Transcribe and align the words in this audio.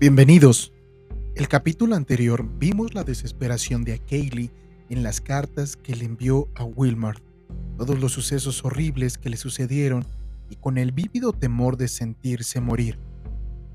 Bienvenidos. 0.00 0.72
El 1.36 1.46
capítulo 1.46 1.94
anterior 1.94 2.44
vimos 2.58 2.94
la 2.94 3.04
desesperación 3.04 3.84
de 3.84 4.00
Kaylee 4.00 4.50
en 4.90 5.04
las 5.04 5.20
cartas 5.20 5.76
que 5.76 5.94
le 5.94 6.04
envió 6.04 6.48
a 6.56 6.64
Wilmar, 6.64 7.22
todos 7.78 8.00
los 8.00 8.10
sucesos 8.10 8.64
horribles 8.64 9.18
que 9.18 9.30
le 9.30 9.36
sucedieron 9.36 10.04
y 10.50 10.56
con 10.56 10.78
el 10.78 10.90
vívido 10.90 11.32
temor 11.32 11.76
de 11.76 11.86
sentirse 11.86 12.60
morir. 12.60 12.98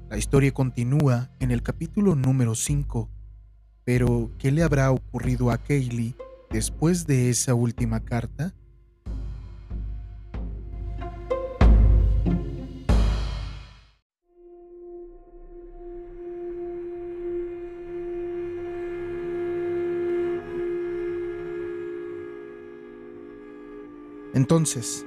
La 0.10 0.18
historia 0.18 0.52
continúa 0.52 1.32
en 1.40 1.52
el 1.52 1.64
capítulo 1.64 2.16
número 2.16 2.54
5, 2.54 3.10
pero 3.86 4.30
¿qué 4.38 4.52
le 4.52 4.64
habrá 4.64 4.92
ocurrido 4.92 5.52
a 5.52 5.58
Kaylee 5.58 6.16
después 6.52 7.08
de 7.08 7.30
esa 7.30 7.54
última 7.54 8.04
carta? 8.04 8.54
Entonces, 24.34 25.06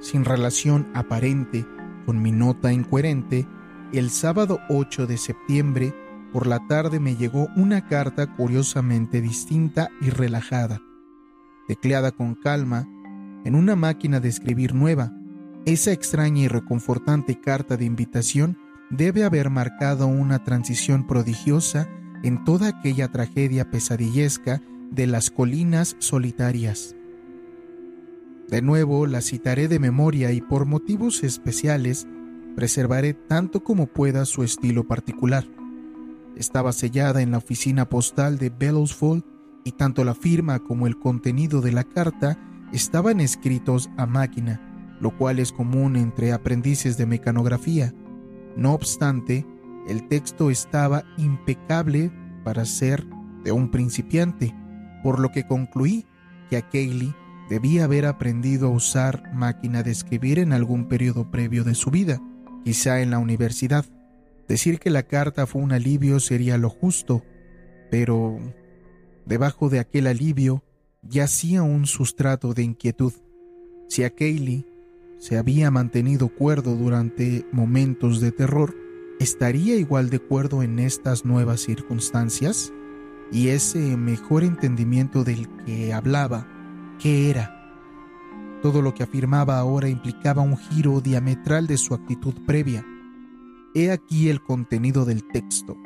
sin 0.00 0.24
relación 0.24 0.86
aparente 0.94 1.66
con 2.06 2.20
mi 2.20 2.32
nota 2.32 2.72
incoherente, 2.72 3.46
el 3.92 4.10
sábado 4.10 4.60
8 4.68 5.06
de 5.06 5.16
septiembre 5.16 5.94
por 6.32 6.46
la 6.46 6.66
tarde 6.66 6.98
me 6.98 7.16
llegó 7.16 7.48
una 7.56 7.86
carta 7.86 8.26
curiosamente 8.34 9.20
distinta 9.20 9.90
y 10.00 10.10
relajada, 10.10 10.82
tecleada 11.68 12.10
con 12.10 12.34
calma 12.34 12.88
en 13.44 13.54
una 13.54 13.76
máquina 13.76 14.20
de 14.20 14.30
escribir 14.30 14.74
nueva. 14.74 15.12
Esa 15.64 15.92
extraña 15.92 16.42
y 16.42 16.48
reconfortante 16.48 17.40
carta 17.40 17.76
de 17.76 17.84
invitación 17.84 18.58
debe 18.90 19.24
haber 19.24 19.48
marcado 19.48 20.06
una 20.06 20.42
transición 20.44 21.06
prodigiosa 21.06 21.88
en 22.22 22.44
toda 22.44 22.68
aquella 22.68 23.12
tragedia 23.12 23.70
pesadillesca 23.70 24.60
de 24.90 25.06
las 25.06 25.30
colinas 25.30 25.96
solitarias. 25.98 26.96
De 28.48 28.60
nuevo 28.60 29.06
la 29.06 29.20
citaré 29.20 29.68
de 29.68 29.78
memoria 29.78 30.32
y 30.32 30.40
por 30.40 30.66
motivos 30.66 31.24
especiales 31.24 32.06
preservaré 32.54 33.14
tanto 33.14 33.64
como 33.64 33.86
pueda 33.86 34.24
su 34.26 34.42
estilo 34.42 34.86
particular. 34.86 35.44
Estaba 36.36 36.72
sellada 36.72 37.22
en 37.22 37.30
la 37.30 37.38
oficina 37.38 37.88
postal 37.88 38.38
de 38.38 38.50
Bellowsford 38.50 39.22
y 39.64 39.72
tanto 39.72 40.04
la 40.04 40.14
firma 40.14 40.58
como 40.58 40.86
el 40.86 40.98
contenido 40.98 41.60
de 41.60 41.72
la 41.72 41.84
carta 41.84 42.38
estaban 42.72 43.20
escritos 43.20 43.88
a 43.96 44.06
máquina, 44.06 44.60
lo 45.00 45.16
cual 45.16 45.38
es 45.38 45.50
común 45.50 45.96
entre 45.96 46.32
aprendices 46.32 46.98
de 46.98 47.06
mecanografía. 47.06 47.94
No 48.56 48.74
obstante, 48.74 49.46
el 49.88 50.06
texto 50.08 50.50
estaba 50.50 51.04
impecable 51.16 52.12
para 52.44 52.64
ser 52.64 53.06
de 53.42 53.52
un 53.52 53.70
principiante, 53.70 54.54
por 55.02 55.18
lo 55.18 55.30
que 55.30 55.46
concluí 55.46 56.04
que 56.50 56.56
a 56.56 56.68
Kaylee 56.68 57.14
debía 57.48 57.84
haber 57.84 58.06
aprendido 58.06 58.68
a 58.68 58.70
usar 58.70 59.32
máquina 59.34 59.82
de 59.82 59.90
escribir 59.90 60.38
en 60.38 60.52
algún 60.52 60.88
periodo 60.88 61.30
previo 61.30 61.64
de 61.64 61.74
su 61.74 61.90
vida, 61.90 62.20
quizá 62.64 63.00
en 63.00 63.10
la 63.10 63.18
universidad. 63.18 63.84
Decir 64.48 64.78
que 64.78 64.90
la 64.90 65.04
carta 65.04 65.46
fue 65.46 65.62
un 65.62 65.72
alivio 65.72 66.20
sería 66.20 66.58
lo 66.58 66.70
justo, 66.70 67.24
pero 67.90 68.38
debajo 69.26 69.68
de 69.68 69.78
aquel 69.78 70.06
alivio 70.06 70.62
yacía 71.02 71.62
un 71.62 71.86
sustrato 71.86 72.54
de 72.54 72.62
inquietud. 72.62 73.12
Si 73.88 74.04
a 74.04 74.10
Kaylee 74.10 74.66
se 75.18 75.38
había 75.38 75.70
mantenido 75.70 76.28
cuerdo 76.28 76.74
durante 76.76 77.46
momentos 77.52 78.20
de 78.20 78.32
terror, 78.32 78.74
¿estaría 79.20 79.76
igual 79.76 80.10
de 80.10 80.18
cuerdo 80.18 80.62
en 80.62 80.78
estas 80.78 81.24
nuevas 81.24 81.60
circunstancias? 81.60 82.72
Y 83.32 83.48
ese 83.48 83.96
mejor 83.96 84.44
entendimiento 84.44 85.24
del 85.24 85.48
que 85.64 85.92
hablaba 85.92 86.46
qué 86.98 87.30
era. 87.30 87.50
Todo 88.62 88.80
lo 88.82 88.94
que 88.94 89.02
afirmaba 89.02 89.58
ahora 89.58 89.88
implicaba 89.88 90.42
un 90.42 90.56
giro 90.56 91.00
diametral 91.00 91.66
de 91.66 91.76
su 91.76 91.94
actitud 91.94 92.34
previa. 92.46 92.84
He 93.74 93.90
aquí 93.90 94.28
el 94.28 94.40
contenido 94.40 95.04
del 95.04 95.24
texto, 95.28 95.76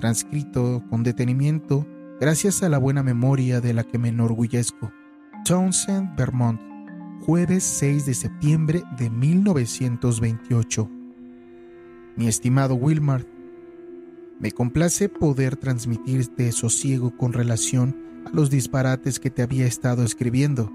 transcrito 0.00 0.82
con 0.90 1.02
detenimiento 1.02 1.86
gracias 2.20 2.62
a 2.62 2.68
la 2.68 2.78
buena 2.78 3.02
memoria 3.02 3.60
de 3.60 3.74
la 3.74 3.84
que 3.84 3.98
me 3.98 4.08
enorgullezco. 4.08 4.90
Townsend, 5.44 6.16
Vermont, 6.16 6.60
jueves 7.20 7.64
6 7.64 8.06
de 8.06 8.14
septiembre 8.14 8.82
de 8.98 9.10
1928. 9.10 10.90
Mi 12.16 12.28
estimado 12.28 12.74
Wilmar, 12.74 13.26
me 14.40 14.52
complace 14.52 15.08
poder 15.08 15.56
transmitirte 15.56 16.50
sosiego 16.52 17.16
con 17.16 17.32
relación 17.32 17.96
a 18.24 18.30
los 18.32 18.50
disparates 18.50 19.20
que 19.20 19.30
te 19.30 19.42
había 19.42 19.66
estado 19.66 20.04
escribiendo. 20.04 20.70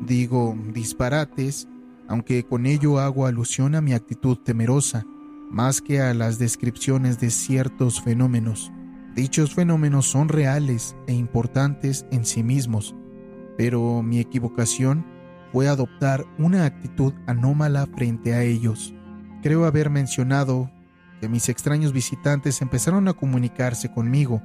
Digo 0.00 0.56
disparates, 0.72 1.68
aunque 2.08 2.44
con 2.44 2.66
ello 2.66 2.98
hago 2.98 3.26
alusión 3.26 3.74
a 3.74 3.80
mi 3.80 3.92
actitud 3.92 4.38
temerosa, 4.38 5.04
más 5.50 5.80
que 5.80 6.00
a 6.00 6.12
las 6.14 6.38
descripciones 6.38 7.20
de 7.20 7.30
ciertos 7.30 8.00
fenómenos. 8.02 8.72
Dichos 9.14 9.54
fenómenos 9.54 10.06
son 10.06 10.28
reales 10.28 10.94
e 11.06 11.14
importantes 11.14 12.04
en 12.10 12.24
sí 12.24 12.42
mismos, 12.42 12.94
pero 13.56 14.02
mi 14.02 14.20
equivocación 14.20 15.06
fue 15.52 15.68
adoptar 15.68 16.26
una 16.38 16.66
actitud 16.66 17.14
anómala 17.26 17.86
frente 17.86 18.34
a 18.34 18.42
ellos. 18.42 18.94
Creo 19.42 19.64
haber 19.64 19.88
mencionado 19.88 20.70
que 21.20 21.28
mis 21.28 21.48
extraños 21.48 21.92
visitantes 21.92 22.60
empezaron 22.60 23.08
a 23.08 23.14
comunicarse 23.14 23.90
conmigo 23.90 24.42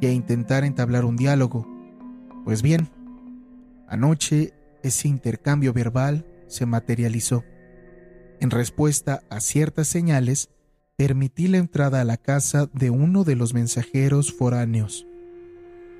y 0.00 0.06
a 0.06 0.12
intentar 0.12 0.64
entablar 0.64 1.04
un 1.04 1.16
diálogo, 1.16 1.66
pues 2.44 2.62
bien, 2.62 2.88
anoche 3.88 4.52
ese 4.82 5.08
intercambio 5.08 5.72
verbal 5.72 6.26
se 6.46 6.66
materializó. 6.66 7.44
En 8.40 8.50
respuesta 8.50 9.22
a 9.30 9.40
ciertas 9.40 9.88
señales, 9.88 10.50
permití 10.96 11.48
la 11.48 11.58
entrada 11.58 12.00
a 12.00 12.04
la 12.04 12.16
casa 12.16 12.68
de 12.72 12.90
uno 12.90 13.24
de 13.24 13.36
los 13.36 13.54
mensajeros 13.54 14.32
foráneos. 14.32 15.06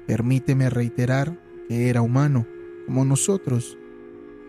Permíteme 0.06 0.70
reiterar 0.70 1.38
que 1.68 1.88
era 1.88 2.02
humano, 2.02 2.46
como 2.86 3.04
nosotros. 3.04 3.76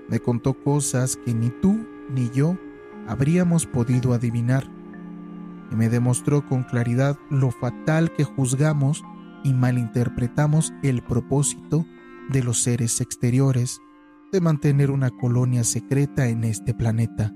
Me 0.08 0.20
contó 0.20 0.54
cosas 0.64 1.18
que 1.18 1.34
ni 1.34 1.50
tú 1.50 1.86
ni 2.10 2.30
yo 2.32 2.58
habríamos 3.08 3.66
podido 3.66 4.14
adivinar, 4.14 4.70
y 5.72 5.76
me 5.76 5.90
demostró 5.90 6.48
con 6.48 6.64
claridad 6.64 7.18
lo 7.30 7.52
fatal 7.52 8.12
que 8.14 8.24
juzgamos 8.24 9.04
y 9.44 9.54
malinterpretamos 9.54 10.74
el 10.84 11.02
propósito 11.02 11.86
de 12.30 12.44
los 12.44 12.62
seres 12.62 13.02
exteriores 13.02 13.82
de 14.32 14.42
mantener 14.42 14.92
una 14.92 15.10
colonia 15.10 15.64
secreta 15.64 16.28
en 16.28 16.44
este 16.44 16.74
planeta. 16.74 17.34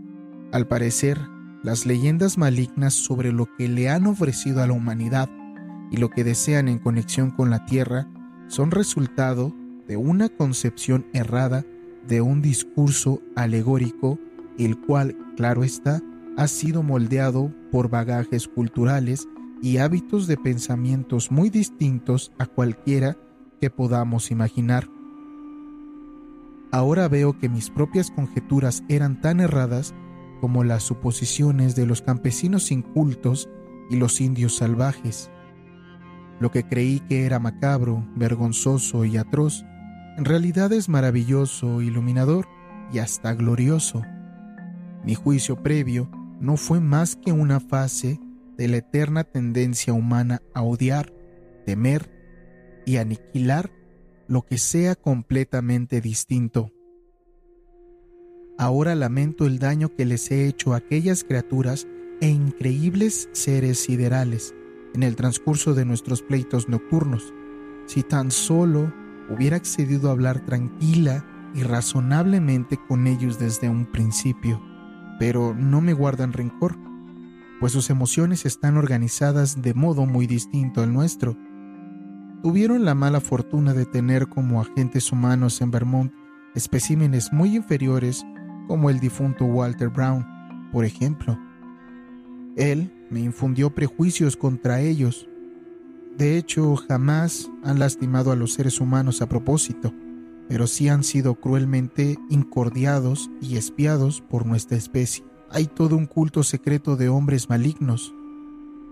Al 0.51 0.67
parecer, 0.67 1.19
las 1.63 1.85
leyendas 1.85 2.37
malignas 2.37 2.93
sobre 2.93 3.31
lo 3.31 3.47
que 3.57 3.67
le 3.67 3.89
han 3.89 4.05
ofrecido 4.05 4.61
a 4.61 4.67
la 4.67 4.73
humanidad 4.73 5.29
y 5.89 5.97
lo 5.97 6.09
que 6.09 6.23
desean 6.23 6.67
en 6.67 6.79
conexión 6.79 7.31
con 7.31 7.49
la 7.49 7.65
Tierra 7.65 8.07
son 8.47 8.71
resultado 8.71 9.55
de 9.87 9.97
una 9.97 10.29
concepción 10.29 11.05
errada 11.13 11.65
de 12.07 12.21
un 12.21 12.41
discurso 12.41 13.21
alegórico, 13.35 14.19
el 14.57 14.77
cual, 14.77 15.17
claro 15.35 15.63
está, 15.63 16.01
ha 16.37 16.47
sido 16.47 16.83
moldeado 16.83 17.53
por 17.71 17.89
bagajes 17.89 18.47
culturales 18.47 19.27
y 19.63 19.77
hábitos 19.77 20.27
de 20.27 20.35
pensamientos 20.35 21.31
muy 21.31 21.49
distintos 21.49 22.33
a 22.37 22.47
cualquiera 22.47 23.15
que 23.61 23.69
podamos 23.69 24.29
imaginar. 24.29 24.89
Ahora 26.69 27.07
veo 27.07 27.39
que 27.39 27.47
mis 27.47 27.69
propias 27.69 28.11
conjeturas 28.11 28.83
eran 28.89 29.21
tan 29.21 29.39
erradas 29.39 29.95
como 30.41 30.65
las 30.65 30.83
suposiciones 30.83 31.77
de 31.77 31.85
los 31.85 32.01
campesinos 32.01 32.73
incultos 32.73 33.47
y 33.89 33.95
los 33.95 34.19
indios 34.19 34.57
salvajes. 34.57 35.31
Lo 36.41 36.51
que 36.51 36.67
creí 36.67 36.99
que 36.99 37.25
era 37.25 37.39
macabro, 37.39 38.05
vergonzoso 38.17 39.05
y 39.05 39.15
atroz, 39.15 39.63
en 40.17 40.25
realidad 40.25 40.73
es 40.73 40.89
maravilloso, 40.89 41.81
iluminador 41.81 42.49
y 42.91 42.99
hasta 42.99 43.33
glorioso. 43.33 44.01
Mi 45.05 45.15
juicio 45.15 45.63
previo 45.63 46.09
no 46.41 46.57
fue 46.57 46.81
más 46.81 47.15
que 47.15 47.31
una 47.31 47.61
fase 47.61 48.19
de 48.57 48.67
la 48.67 48.77
eterna 48.77 49.23
tendencia 49.23 49.93
humana 49.93 50.41
a 50.53 50.61
odiar, 50.61 51.13
temer 51.65 52.11
y 52.85 52.97
aniquilar 52.97 53.71
lo 54.27 54.43
que 54.43 54.57
sea 54.57 54.95
completamente 54.95 56.01
distinto. 56.01 56.71
Ahora 58.57 58.95
lamento 58.95 59.45
el 59.45 59.59
daño 59.59 59.95
que 59.95 60.05
les 60.05 60.29
he 60.31 60.47
hecho 60.47 60.73
a 60.73 60.77
aquellas 60.77 61.23
criaturas 61.23 61.87
e 62.21 62.29
increíbles 62.29 63.29
seres 63.31 63.79
siderales 63.79 64.53
en 64.93 65.03
el 65.03 65.15
transcurso 65.15 65.73
de 65.73 65.85
nuestros 65.85 66.21
pleitos 66.21 66.69
nocturnos. 66.69 67.33
Si 67.87 68.03
tan 68.03 68.31
solo 68.31 68.93
hubiera 69.29 69.57
accedido 69.57 70.09
a 70.09 70.11
hablar 70.11 70.45
tranquila 70.45 71.25
y 71.55 71.63
razonablemente 71.63 72.77
con 72.87 73.07
ellos 73.07 73.39
desde 73.39 73.69
un 73.69 73.85
principio. 73.85 74.61
Pero 75.19 75.53
no 75.53 75.81
me 75.81 75.93
guardan 75.93 76.33
rencor 76.33 76.77
pues 77.63 77.71
sus 77.71 77.89
emociones 77.89 78.45
están 78.45 78.75
organizadas 78.75 79.61
de 79.61 79.73
modo 79.73 80.05
muy 80.05 80.27
distinto 80.27 80.81
al 80.81 80.91
nuestro. 80.91 81.37
Tuvieron 82.41 82.83
la 82.83 82.93
mala 82.93 83.21
fortuna 83.21 83.73
de 83.73 83.85
tener 83.85 84.27
como 84.27 84.59
agentes 84.59 85.13
humanos 85.13 85.61
en 85.61 85.71
Vermont 85.71 86.11
especímenes 86.55 87.31
muy 87.31 87.55
inferiores 87.55 88.25
como 88.67 88.89
el 88.89 88.99
difunto 88.99 89.45
Walter 89.45 89.87
Brown, 89.87 90.25
por 90.73 90.83
ejemplo. 90.83 91.39
Él 92.57 92.91
me 93.09 93.21
infundió 93.21 93.73
prejuicios 93.73 94.35
contra 94.35 94.81
ellos. 94.81 95.29
De 96.17 96.37
hecho, 96.37 96.75
jamás 96.75 97.49
han 97.63 97.79
lastimado 97.79 98.33
a 98.33 98.35
los 98.35 98.51
seres 98.51 98.81
humanos 98.81 99.21
a 99.21 99.29
propósito, 99.29 99.93
pero 100.49 100.67
sí 100.67 100.89
han 100.89 101.05
sido 101.05 101.35
cruelmente 101.35 102.17
incordiados 102.29 103.31
y 103.39 103.55
espiados 103.55 104.19
por 104.19 104.45
nuestra 104.45 104.75
especie. 104.75 105.23
Hay 105.55 105.67
todo 105.67 105.95
un 105.95 106.07
culto 106.07 106.41
secreto 106.41 106.95
de 106.95 107.09
hombres 107.09 107.47
malignos. 107.47 108.11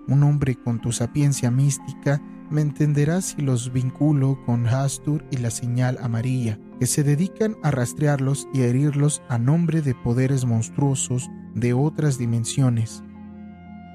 Un 0.07 0.21
hombre 0.21 0.55
con 0.55 0.79
tu 0.79 0.91
sapiencia 0.91 1.49
mística 1.49 2.21
me 2.51 2.61
entenderá 2.61 3.21
si 3.21 3.41
los 3.41 3.73
vinculo 3.73 4.37
con 4.45 4.67
Hastur 4.67 5.25
y 5.31 5.37
la 5.37 5.49
señal 5.49 5.97
amarilla, 6.03 6.59
que 6.79 6.85
se 6.85 7.01
dedican 7.03 7.57
a 7.63 7.71
rastrearlos 7.71 8.47
y 8.53 8.61
a 8.61 8.67
herirlos 8.67 9.23
a 9.27 9.39
nombre 9.39 9.81
de 9.81 9.95
poderes 9.95 10.45
monstruosos 10.45 11.31
de 11.55 11.73
otras 11.73 12.19
dimensiones. 12.19 13.03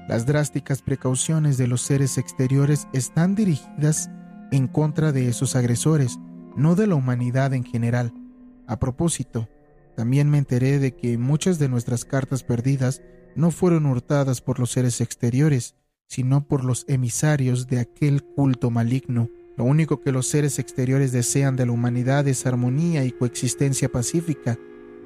Las 0.09 0.25
drásticas 0.25 0.81
precauciones 0.81 1.57
de 1.57 1.67
los 1.67 1.81
seres 1.81 2.17
exteriores 2.17 2.89
están 2.91 3.33
dirigidas 3.35 4.09
en 4.51 4.67
contra 4.67 5.13
de 5.13 5.29
esos 5.29 5.55
agresores, 5.55 6.19
no 6.57 6.75
de 6.75 6.87
la 6.87 6.95
humanidad 6.95 7.53
en 7.53 7.63
general. 7.63 8.11
A 8.67 8.77
propósito, 8.77 9.47
también 9.97 10.29
me 10.29 10.37
enteré 10.37 10.77
de 10.77 10.95
que 10.95 11.17
muchas 11.17 11.57
de 11.57 11.69
nuestras 11.69 12.05
cartas 12.05 12.43
perdidas 12.43 13.01
no 13.35 13.49
fueron 13.49 13.87
hurtadas 13.87 14.41
por 14.41 14.59
los 14.59 14.69
seres 14.69 15.01
exteriores, 15.01 15.75
sino 16.05 16.47
por 16.47 16.63
los 16.63 16.85
emisarios 16.87 17.65
de 17.65 17.79
aquel 17.79 18.21
culto 18.21 18.69
maligno. 18.69 19.27
Lo 19.57 19.63
único 19.63 19.99
que 19.99 20.11
los 20.11 20.27
seres 20.27 20.59
exteriores 20.59 21.11
desean 21.11 21.55
de 21.55 21.65
la 21.65 21.71
humanidad 21.71 22.27
es 22.27 22.45
armonía 22.45 23.05
y 23.05 23.11
coexistencia 23.11 23.89
pacífica, 23.89 24.59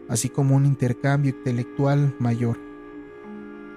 así 0.10 0.28
como 0.28 0.58
un 0.58 0.66
intercambio 0.66 1.32
intelectual 1.32 2.14
mayor. 2.20 2.60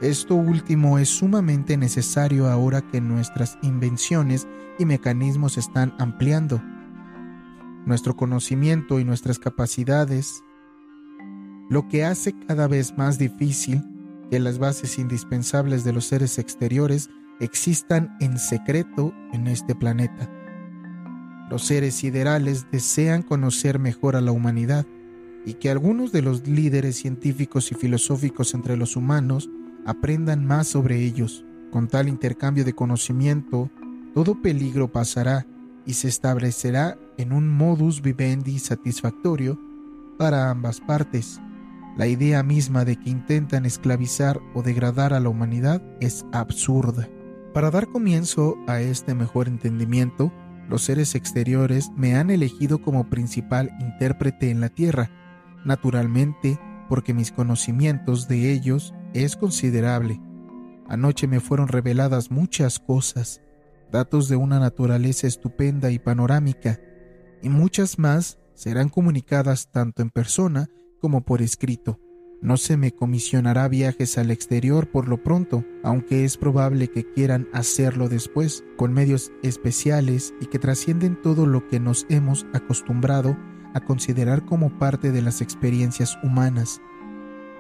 Esto 0.03 0.35
último 0.35 0.99
es 0.99 1.11
sumamente 1.11 1.77
necesario 1.77 2.49
ahora 2.49 2.83
que 2.83 3.01
nuestras 3.01 3.57
invenciones 3.63 4.49
y 4.81 4.85
mecanismos 4.85 5.59
están 5.59 5.95
ampliando. 6.01 6.61
Nuestro 7.87 8.17
conocimiento 8.17 8.99
y 8.99 9.05
nuestras 9.05 9.39
capacidades, 9.39 10.43
lo 11.69 11.89
que 11.89 12.05
hace 12.05 12.35
cada 12.47 12.67
vez 12.69 12.97
más 12.97 13.19
difícil 13.19 13.83
que 14.31 14.39
las 14.39 14.59
bases 14.59 14.99
indispensables 14.99 15.85
de 15.85 15.93
los 15.93 16.07
seres 16.07 16.39
exteriores 16.39 17.11
existan 17.41 18.17
en 18.21 18.39
secreto 18.39 19.13
en 19.33 19.47
este 19.47 19.75
planeta. 19.75 20.31
Los 21.51 21.65
seres 21.65 21.95
siderales 21.95 22.67
desean 22.71 23.23
conocer 23.23 23.79
mejor 23.79 24.17
a 24.17 24.21
la 24.21 24.33
humanidad 24.33 24.87
y 25.45 25.55
que 25.55 25.71
algunos 25.71 26.11
de 26.11 26.23
los 26.23 26.47
líderes 26.49 26.97
científicos 26.97 27.71
y 27.71 27.75
filosóficos 27.75 28.55
entre 28.55 28.77
los 28.77 28.97
humanos 28.97 29.51
aprendan 29.85 30.47
más 30.47 30.69
sobre 30.69 31.03
ellos. 31.03 31.45
Con 31.71 31.89
tal 31.89 32.09
intercambio 32.09 32.65
de 32.65 32.73
conocimiento, 32.73 33.71
todo 34.15 34.41
peligro 34.41 34.91
pasará 34.91 35.47
y 35.85 35.95
se 35.95 36.09
establecerá 36.09 36.97
en 37.19 37.33
un 37.33 37.49
modus 37.49 38.01
vivendi 38.01 38.59
satisfactorio 38.59 39.61
para 40.19 40.51
ambas 40.51 40.81
partes. 40.81 41.41
La 41.97 42.09
idea 42.09 42.43
misma 42.43 42.85
de 42.85 42.97
que 42.97 43.11
intentan 43.11 43.65
esclavizar 43.67 44.41
o 44.53 44.63
degradar 44.63 45.15
a 45.15 45.21
la 45.21 45.29
humanidad 45.29 45.81
es 46.01 46.27
absurda. 46.33 47.09
Para 47.53 47.71
dar 47.71 47.87
comienzo 47.87 48.57
a 48.67 48.81
este 48.81 49.15
mejor 49.15 49.47
entendimiento, 49.47 50.33
los 50.69 50.83
seres 50.83 51.15
exteriores 51.15 51.93
me 51.95 52.17
han 52.17 52.31
elegido 52.31 52.83
como 52.83 53.09
principal 53.09 53.71
intérprete 53.79 54.51
en 54.51 54.61
la 54.61 54.71
Tierra, 54.71 55.11
naturalmente 55.65 56.59
porque 56.89 57.15
mis 57.15 57.31
conocimientos 57.31 58.27
de 58.27 58.51
ellos 58.51 58.93
es 59.13 59.37
considerable. 59.37 60.21
Anoche 60.89 61.29
me 61.29 61.39
fueron 61.39 61.69
reveladas 61.69 62.33
muchas 62.33 62.81
cosas, 62.81 63.41
datos 63.93 64.29
de 64.29 64.35
una 64.35 64.59
naturaleza 64.59 65.29
estupenda 65.29 65.93
y 65.93 66.01
panorámica, 66.01 66.81
y 67.41 67.51
muchas 67.51 68.01
más 68.01 68.39
serán 68.55 68.89
comunicadas 68.89 69.71
tanto 69.71 70.03
en 70.03 70.11
persona 70.11 70.69
como 71.05 71.21
por 71.21 71.43
escrito. 71.43 72.01
No 72.41 72.57
se 72.57 72.79
me 72.79 72.91
comisionará 72.91 73.69
viajes 73.69 74.17
al 74.17 74.31
exterior 74.31 74.91
por 74.91 75.07
lo 75.07 75.23
pronto, 75.23 75.63
aunque 75.83 76.25
es 76.25 76.39
probable 76.39 76.89
que 76.89 77.05
quieran 77.05 77.47
hacerlo 77.53 78.09
después, 78.09 78.65
con 78.79 78.95
medios 78.95 79.31
especiales 79.43 80.33
y 80.41 80.47
que 80.47 80.59
trascienden 80.59 81.21
todo 81.21 81.45
lo 81.45 81.69
que 81.69 81.79
nos 81.79 82.07
hemos 82.09 82.47
acostumbrado 82.55 83.37
a 83.75 83.81
considerar 83.81 84.47
como 84.47 84.79
parte 84.79 85.13
de 85.13 85.21
las 85.21 85.43
experiencias 85.43 86.17
humanas. 86.23 86.81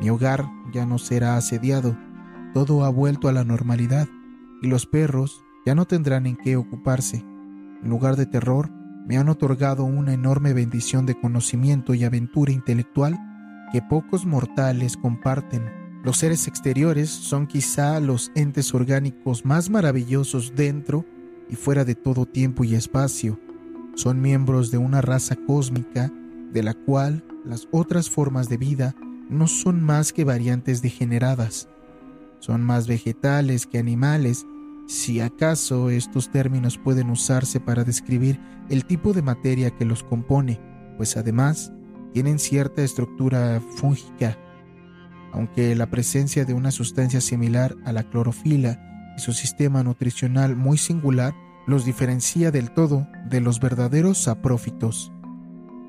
Mi 0.00 0.08
hogar 0.08 0.46
ya 0.72 0.86
no 0.86 0.96
será 0.96 1.36
asediado, 1.36 1.98
todo 2.54 2.82
ha 2.82 2.88
vuelto 2.88 3.28
a 3.28 3.32
la 3.32 3.44
normalidad, 3.44 4.08
y 4.62 4.68
los 4.68 4.86
perros 4.86 5.44
ya 5.66 5.74
no 5.74 5.84
tendrán 5.84 6.24
en 6.24 6.36
qué 6.36 6.56
ocuparse. 6.56 7.18
En 7.82 7.90
lugar 7.90 8.16
de 8.16 8.24
terror, 8.24 8.70
me 9.06 9.18
han 9.18 9.28
otorgado 9.28 9.84
una 9.84 10.14
enorme 10.14 10.54
bendición 10.54 11.04
de 11.04 11.20
conocimiento 11.20 11.92
y 11.92 12.04
aventura 12.04 12.52
intelectual 12.52 13.20
que 13.74 13.82
pocos 13.82 14.24
mortales 14.24 14.96
comparten. 14.96 15.64
Los 16.04 16.18
seres 16.18 16.46
exteriores 16.46 17.10
son 17.10 17.48
quizá 17.48 17.98
los 17.98 18.30
entes 18.36 18.72
orgánicos 18.72 19.44
más 19.44 19.68
maravillosos 19.68 20.52
dentro 20.54 21.04
y 21.50 21.56
fuera 21.56 21.84
de 21.84 21.96
todo 21.96 22.24
tiempo 22.24 22.62
y 22.62 22.76
espacio. 22.76 23.40
Son 23.96 24.20
miembros 24.20 24.70
de 24.70 24.78
una 24.78 25.00
raza 25.00 25.34
cósmica 25.34 26.12
de 26.52 26.62
la 26.62 26.74
cual 26.74 27.24
las 27.44 27.66
otras 27.72 28.08
formas 28.08 28.48
de 28.48 28.58
vida 28.58 28.94
no 29.28 29.48
son 29.48 29.82
más 29.82 30.12
que 30.12 30.22
variantes 30.22 30.80
degeneradas. 30.80 31.68
Son 32.38 32.62
más 32.62 32.86
vegetales 32.86 33.66
que 33.66 33.78
animales, 33.78 34.46
si 34.86 35.18
acaso 35.18 35.90
estos 35.90 36.30
términos 36.30 36.78
pueden 36.78 37.10
usarse 37.10 37.58
para 37.58 37.82
describir 37.82 38.38
el 38.68 38.84
tipo 38.84 39.12
de 39.14 39.22
materia 39.22 39.72
que 39.72 39.84
los 39.84 40.04
compone, 40.04 40.60
pues 40.96 41.16
además 41.16 41.72
tienen 42.14 42.38
cierta 42.38 42.84
estructura 42.84 43.60
fúngica, 43.60 44.38
aunque 45.32 45.74
la 45.74 45.90
presencia 45.90 46.44
de 46.44 46.54
una 46.54 46.70
sustancia 46.70 47.20
similar 47.20 47.74
a 47.84 47.92
la 47.92 48.04
clorofila 48.04 49.12
y 49.16 49.20
su 49.20 49.32
sistema 49.32 49.82
nutricional 49.82 50.54
muy 50.54 50.78
singular 50.78 51.34
los 51.66 51.84
diferencia 51.84 52.52
del 52.52 52.70
todo 52.70 53.08
de 53.28 53.40
los 53.40 53.58
verdaderos 53.58 54.18
saprófitos. 54.18 55.12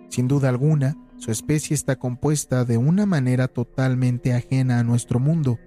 Sin 0.10 0.28
duda 0.28 0.50
alguna, 0.50 0.98
su 1.18 1.30
especie 1.30 1.76
está 1.76 1.98
compuesta 1.98 2.66
de 2.66 2.78
una 2.78 3.06
manera 3.06 3.48
totalmente 3.48 4.34
ajena 4.34 4.80
a 4.80 4.84
nuestro 4.84 5.20
mundo, 5.20 5.60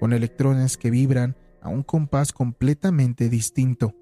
con 0.00 0.12
electrones 0.12 0.76
que 0.76 0.90
vibran 0.90 1.36
a 1.62 1.68
un 1.68 1.84
compás 1.84 2.32
completamente 2.32 3.28
distinto. 3.28 3.94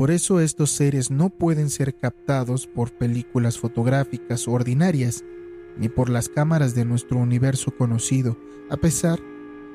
Por 0.00 0.10
eso 0.10 0.40
estos 0.40 0.70
seres 0.70 1.10
no 1.10 1.28
pueden 1.28 1.68
ser 1.68 1.94
captados 1.94 2.66
por 2.66 2.90
películas 2.90 3.58
fotográficas 3.58 4.48
ordinarias, 4.48 5.26
ni 5.76 5.90
por 5.90 6.08
las 6.08 6.30
cámaras 6.30 6.74
de 6.74 6.86
nuestro 6.86 7.18
universo 7.18 7.76
conocido, 7.76 8.38
a 8.70 8.78
pesar 8.78 9.20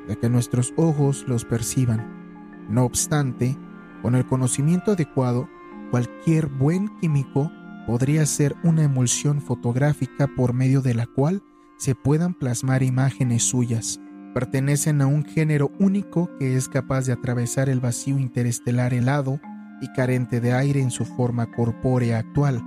de 0.07 0.15
que 0.15 0.27
nuestros 0.27 0.73
ojos 0.77 1.25
los 1.27 1.45
perciban. 1.45 2.65
No 2.71 2.85
obstante, 2.85 3.55
con 4.01 4.15
el 4.15 4.25
conocimiento 4.25 4.93
adecuado, 4.93 5.47
cualquier 5.91 6.47
buen 6.47 6.89
químico 6.99 7.51
podría 7.85 8.23
hacer 8.23 8.55
una 8.63 8.81
emulsión 8.81 9.43
fotográfica 9.43 10.25
por 10.35 10.53
medio 10.53 10.81
de 10.81 10.95
la 10.95 11.05
cual 11.05 11.43
se 11.77 11.93
puedan 11.93 12.33
plasmar 12.33 12.81
imágenes 12.81 13.43
suyas. 13.43 13.99
Pertenecen 14.33 15.03
a 15.03 15.05
un 15.05 15.23
género 15.23 15.71
único 15.79 16.35
que 16.39 16.55
es 16.55 16.67
capaz 16.67 17.05
de 17.05 17.13
atravesar 17.13 17.69
el 17.69 17.79
vacío 17.79 18.17
interestelar 18.17 18.95
helado 18.95 19.39
y 19.81 19.87
carente 19.89 20.39
de 20.41 20.53
aire 20.53 20.81
en 20.81 20.91
su 20.91 21.05
forma 21.05 21.51
corpórea 21.51 22.19
actual, 22.19 22.63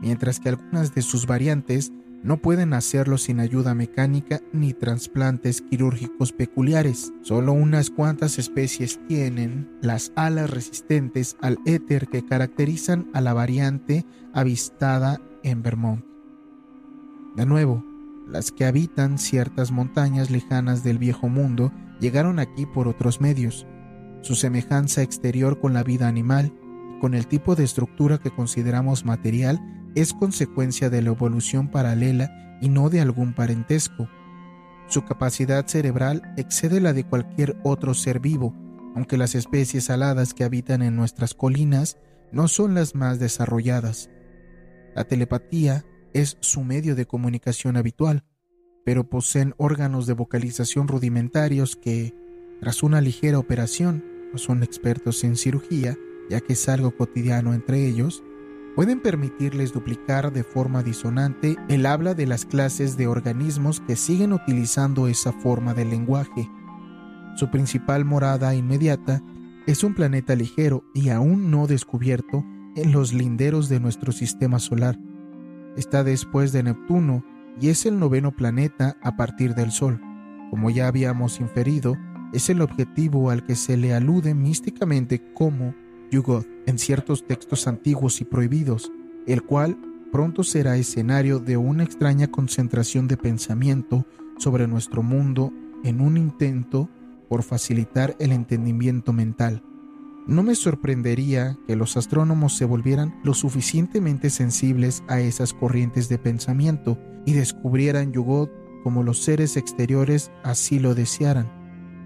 mientras 0.00 0.40
que 0.40 0.50
algunas 0.50 0.94
de 0.94 1.02
sus 1.02 1.26
variantes 1.26 1.92
no 2.24 2.38
pueden 2.38 2.72
hacerlo 2.72 3.18
sin 3.18 3.38
ayuda 3.38 3.74
mecánica 3.74 4.40
ni 4.52 4.72
trasplantes 4.72 5.60
quirúrgicos 5.60 6.32
peculiares. 6.32 7.12
Solo 7.20 7.52
unas 7.52 7.90
cuantas 7.90 8.38
especies 8.38 8.98
tienen 9.06 9.68
las 9.82 10.10
alas 10.16 10.48
resistentes 10.48 11.36
al 11.42 11.58
éter 11.66 12.08
que 12.08 12.24
caracterizan 12.24 13.10
a 13.12 13.20
la 13.20 13.34
variante 13.34 14.06
avistada 14.32 15.20
en 15.42 15.62
Vermont. 15.62 16.02
De 17.36 17.44
nuevo, 17.44 17.84
las 18.26 18.50
que 18.50 18.64
habitan 18.64 19.18
ciertas 19.18 19.70
montañas 19.70 20.30
lejanas 20.30 20.82
del 20.82 20.96
viejo 20.96 21.28
mundo 21.28 21.72
llegaron 22.00 22.38
aquí 22.38 22.64
por 22.64 22.88
otros 22.88 23.20
medios, 23.20 23.66
su 24.24 24.34
semejanza 24.34 25.02
exterior 25.02 25.60
con 25.60 25.74
la 25.74 25.82
vida 25.82 26.08
animal 26.08 26.50
y 26.96 26.98
con 26.98 27.12
el 27.12 27.26
tipo 27.26 27.56
de 27.56 27.64
estructura 27.64 28.16
que 28.16 28.30
consideramos 28.30 29.04
material 29.04 29.60
es 29.94 30.14
consecuencia 30.14 30.88
de 30.88 31.02
la 31.02 31.10
evolución 31.10 31.68
paralela 31.70 32.58
y 32.62 32.70
no 32.70 32.88
de 32.88 33.02
algún 33.02 33.34
parentesco. 33.34 34.08
Su 34.88 35.04
capacidad 35.04 35.66
cerebral 35.66 36.32
excede 36.38 36.80
la 36.80 36.94
de 36.94 37.04
cualquier 37.04 37.58
otro 37.64 37.92
ser 37.92 38.18
vivo, 38.18 38.54
aunque 38.94 39.18
las 39.18 39.34
especies 39.34 39.90
aladas 39.90 40.32
que 40.32 40.44
habitan 40.44 40.80
en 40.80 40.96
nuestras 40.96 41.34
colinas 41.34 41.98
no 42.32 42.48
son 42.48 42.74
las 42.74 42.94
más 42.94 43.18
desarrolladas. 43.18 44.08
La 44.94 45.04
telepatía 45.04 45.84
es 46.14 46.38
su 46.40 46.64
medio 46.64 46.94
de 46.94 47.04
comunicación 47.04 47.76
habitual, 47.76 48.24
pero 48.86 49.10
poseen 49.10 49.54
órganos 49.58 50.06
de 50.06 50.14
vocalización 50.14 50.88
rudimentarios 50.88 51.76
que, 51.76 52.14
tras 52.60 52.82
una 52.82 53.02
ligera 53.02 53.38
operación, 53.38 54.13
son 54.38 54.62
expertos 54.62 55.24
en 55.24 55.36
cirugía, 55.36 55.96
ya 56.28 56.40
que 56.40 56.54
es 56.54 56.68
algo 56.68 56.96
cotidiano 56.96 57.54
entre 57.54 57.86
ellos, 57.86 58.22
pueden 58.74 59.00
permitirles 59.00 59.72
duplicar 59.72 60.32
de 60.32 60.42
forma 60.42 60.82
disonante 60.82 61.56
el 61.68 61.86
habla 61.86 62.14
de 62.14 62.26
las 62.26 62.44
clases 62.44 62.96
de 62.96 63.06
organismos 63.06 63.80
que 63.80 63.96
siguen 63.96 64.32
utilizando 64.32 65.06
esa 65.06 65.32
forma 65.32 65.74
de 65.74 65.84
lenguaje. 65.84 66.50
Su 67.36 67.50
principal 67.50 68.04
morada 68.04 68.54
inmediata 68.54 69.22
es 69.66 69.84
un 69.84 69.94
planeta 69.94 70.34
ligero 70.34 70.84
y 70.92 71.08
aún 71.08 71.50
no 71.50 71.66
descubierto 71.66 72.44
en 72.76 72.92
los 72.92 73.12
linderos 73.12 73.68
de 73.68 73.80
nuestro 73.80 74.12
sistema 74.12 74.58
solar. 74.58 74.98
Está 75.76 76.04
después 76.04 76.52
de 76.52 76.62
Neptuno 76.62 77.24
y 77.60 77.68
es 77.68 77.86
el 77.86 77.98
noveno 77.98 78.32
planeta 78.32 78.96
a 79.02 79.16
partir 79.16 79.54
del 79.54 79.70
Sol. 79.70 80.00
Como 80.50 80.70
ya 80.70 80.88
habíamos 80.88 81.40
inferido, 81.40 81.96
es 82.34 82.50
el 82.50 82.60
objetivo 82.60 83.30
al 83.30 83.46
que 83.46 83.54
se 83.54 83.76
le 83.76 83.94
alude 83.94 84.34
místicamente 84.34 85.22
como 85.34 85.74
Yugoth 86.10 86.46
en 86.66 86.78
ciertos 86.78 87.26
textos 87.26 87.66
antiguos 87.68 88.20
y 88.20 88.24
prohibidos, 88.24 88.92
el 89.26 89.42
cual 89.42 89.78
pronto 90.12 90.42
será 90.42 90.76
escenario 90.76 91.38
de 91.38 91.56
una 91.56 91.84
extraña 91.84 92.26
concentración 92.28 93.08
de 93.08 93.16
pensamiento 93.16 94.04
sobre 94.36 94.66
nuestro 94.66 95.02
mundo 95.02 95.52
en 95.84 96.00
un 96.00 96.16
intento 96.16 96.88
por 97.28 97.42
facilitar 97.42 98.16
el 98.18 98.32
entendimiento 98.32 99.12
mental. 99.12 99.62
No 100.26 100.42
me 100.42 100.54
sorprendería 100.54 101.58
que 101.66 101.76
los 101.76 101.96
astrónomos 101.96 102.56
se 102.56 102.64
volvieran 102.64 103.14
lo 103.24 103.34
suficientemente 103.34 104.30
sensibles 104.30 105.04
a 105.06 105.20
esas 105.20 105.52
corrientes 105.52 106.08
de 106.08 106.18
pensamiento 106.18 106.98
y 107.26 107.34
descubrieran 107.34 108.12
Yugoth 108.12 108.50
como 108.82 109.02
los 109.02 109.22
seres 109.22 109.56
exteriores 109.56 110.30
así 110.42 110.78
lo 110.78 110.94
desearan. 110.94 111.63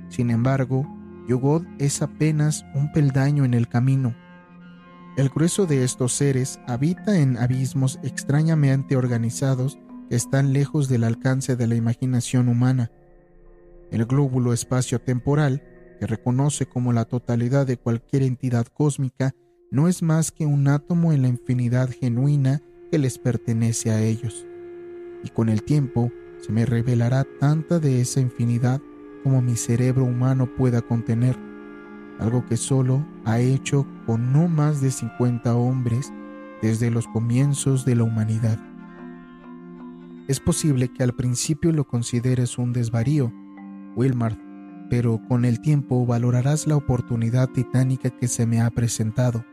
Sin 0.08 0.30
embargo, 0.30 0.86
Yogod 1.28 1.64
es 1.78 2.00
apenas 2.02 2.64
un 2.74 2.90
peldaño 2.92 3.44
en 3.44 3.54
el 3.54 3.68
camino. 3.68 4.14
El 5.16 5.28
grueso 5.28 5.66
de 5.66 5.84
estos 5.84 6.12
seres 6.12 6.60
habita 6.66 7.18
en 7.18 7.36
abismos 7.36 7.98
extrañamente 8.02 8.96
organizados 8.96 9.78
que 10.08 10.16
están 10.16 10.52
lejos 10.52 10.88
del 10.88 11.04
alcance 11.04 11.56
de 11.56 11.66
la 11.66 11.74
imaginación 11.74 12.48
humana. 12.48 12.90
El 13.90 14.06
glóbulo 14.06 14.52
espacio-temporal, 14.52 15.62
que 15.98 16.06
reconoce 16.06 16.66
como 16.66 16.92
la 16.92 17.04
totalidad 17.04 17.66
de 17.66 17.76
cualquier 17.76 18.22
entidad 18.22 18.66
cósmica, 18.66 19.34
no 19.70 19.88
es 19.88 20.02
más 20.02 20.30
que 20.30 20.46
un 20.46 20.68
átomo 20.68 21.12
en 21.12 21.22
la 21.22 21.28
infinidad 21.28 21.90
genuina 21.90 22.62
que 22.90 22.98
les 22.98 23.18
pertenece 23.18 23.90
a 23.90 24.00
ellos. 24.00 24.46
Y 25.24 25.30
con 25.30 25.48
el 25.48 25.62
tiempo 25.62 26.10
se 26.38 26.52
me 26.52 26.64
revelará 26.64 27.26
tanta 27.40 27.78
de 27.78 28.00
esa 28.00 28.20
infinidad 28.20 28.80
como 29.28 29.42
mi 29.42 29.56
cerebro 29.56 30.04
humano 30.04 30.46
pueda 30.46 30.80
contener, 30.80 31.36
algo 32.18 32.46
que 32.46 32.56
solo 32.56 33.04
ha 33.26 33.40
hecho 33.40 33.86
con 34.06 34.32
no 34.32 34.48
más 34.48 34.80
de 34.80 34.90
50 34.90 35.54
hombres 35.54 36.10
desde 36.62 36.90
los 36.90 37.06
comienzos 37.06 37.84
de 37.84 37.94
la 37.94 38.04
humanidad. 38.04 38.58
Es 40.28 40.40
posible 40.40 40.88
que 40.88 41.02
al 41.02 41.12
principio 41.12 41.72
lo 41.72 41.84
consideres 41.84 42.56
un 42.56 42.72
desvarío, 42.72 43.30
Wilmar, 43.96 44.38
pero 44.88 45.20
con 45.28 45.44
el 45.44 45.60
tiempo 45.60 46.06
valorarás 46.06 46.66
la 46.66 46.76
oportunidad 46.76 47.50
titánica 47.50 48.08
que 48.08 48.28
se 48.28 48.46
me 48.46 48.62
ha 48.62 48.70
presentado. 48.70 49.44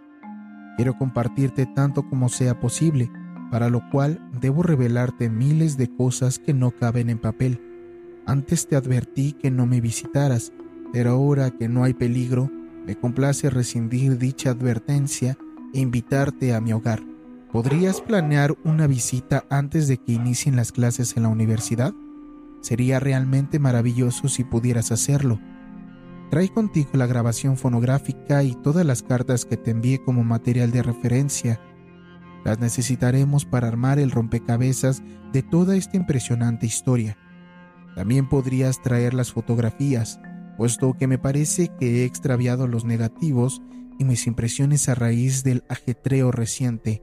Quiero 0.77 0.98
compartirte 0.98 1.65
tanto 1.65 2.08
como 2.08 2.29
sea 2.29 2.62
posible, 2.62 3.12
para 3.51 3.70
lo 3.70 3.82
cual 3.89 4.25
debo 4.39 4.63
revelarte 4.63 5.29
miles 5.29 5.75
de 5.75 5.94
cosas 5.94 6.39
que 6.39 6.53
no 6.53 6.72
caben 6.72 7.10
en 7.10 7.20
papel 7.20 7.75
antes 8.25 8.67
te 8.67 8.75
advertí 8.75 9.34
que 9.34 9.51
no 9.51 9.65
me 9.65 9.82
visitaras, 9.82 10.51
pero 10.91 11.12
ahora 11.12 11.51
que 11.51 11.67
no 11.70 11.84
hay 11.84 11.94
peligro, 11.94 12.50
me 12.86 12.96
complace 12.96 13.50
rescindir 13.50 14.17
dicha 14.17 14.51
advertencia 14.51 15.38
e 15.74 15.79
invitarte 15.79 16.53
a 16.53 16.62
mi 16.62 16.74
hogar. 16.74 17.03
¿Podrías 17.51 18.01
planear 18.01 18.55
una 18.63 18.88
visita 18.88 19.46
antes 19.50 19.88
de 19.88 19.98
que 19.98 20.13
inicien 20.13 20.55
las 20.55 20.72
clases 20.72 21.15
en 21.17 21.24
la 21.24 21.29
universidad? 21.29 21.94
Sería 22.62 23.00
realmente 23.00 23.60
maravilloso 23.60 24.27
si 24.27 24.44
pudieras 24.44 24.91
hacerlo. 24.91 25.39
Trae 26.32 26.50
contigo 26.50 26.89
la 26.94 27.05
grabación 27.05 27.58
fonográfica 27.58 28.44
y 28.44 28.53
todas 28.55 28.86
las 28.86 29.03
cartas 29.03 29.46
que 29.46 29.58
te 29.58 29.72
envié 29.72 30.01
como 30.03 30.24
material 30.24 30.72
de 30.72 30.84
referencia. 30.84 31.62
Las 32.44 32.60
necesitaremos 32.60 33.46
para 33.46 33.67
armar 33.67 34.00
el 34.00 34.12
rompecabezas 34.12 35.01
de 35.32 35.44
toda 35.44 35.75
esta 35.75 35.98
impresionante 35.98 36.65
historia. 36.65 37.17
También 37.96 38.28
podrías 38.28 38.82
traer 38.82 39.14
las 39.14 39.32
fotografías, 39.32 40.20
puesto 40.58 40.94
que 40.94 41.08
me 41.08 41.18
parece 41.18 41.70
que 41.80 42.02
he 42.02 42.06
extraviado 42.06 42.68
los 42.68 42.84
negativos 42.84 43.62
y 43.98 44.04
mis 44.04 44.28
impresiones 44.28 44.90
a 44.90 44.96
raíz 44.96 45.44
del 45.44 45.64
ajetreo 45.70 46.32
reciente, 46.32 47.02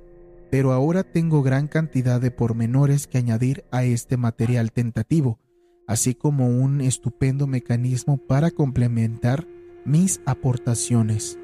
pero 0.50 0.72
ahora 0.72 1.02
tengo 1.02 1.42
gran 1.42 1.66
cantidad 1.66 2.20
de 2.20 2.30
pormenores 2.30 3.06
que 3.06 3.16
añadir 3.16 3.64
a 3.72 3.84
este 3.84 4.18
material 4.18 4.70
tentativo, 4.70 5.40
así 5.88 6.14
como 6.14 6.48
un 6.48 6.82
estupendo 6.82 7.46
mecanismo 7.46 8.18
para 8.18 8.50
complementar 8.50 9.48
mis 9.86 10.20
aportaciones. 10.26 11.38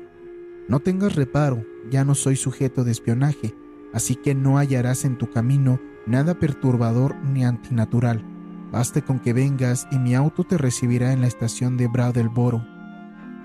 No 0.69 0.81
tengas 0.81 1.17
reparo, 1.17 1.64
ya 1.90 2.05
no 2.05 2.14
soy 2.14 2.37
sujeto 2.37 2.85
de 2.85 2.93
espionaje, 2.93 3.55
así 3.95 4.14
que 4.14 4.35
no 4.35 4.59
hallarás 4.59 5.07
en 5.07 5.17
tu 5.17 5.31
camino 5.31 5.81
nada 6.07 6.38
perturbador 6.38 7.17
ni 7.25 7.45
antinatural 7.45 8.38
Baste 8.70 9.02
con 9.02 9.18
que 9.18 9.32
vengas 9.32 9.88
y 9.90 9.98
mi 9.98 10.14
auto 10.14 10.44
te 10.44 10.58
recibirá 10.58 11.12
en 11.12 11.22
la 11.22 11.26
estación 11.26 11.76
de 11.78 11.88
Brattleboro. 11.88 12.66